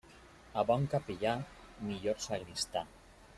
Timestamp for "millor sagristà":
1.91-2.85